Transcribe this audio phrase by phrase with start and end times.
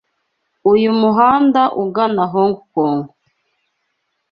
[0.71, 2.99] Uyu muhanda ugana Hong Kong.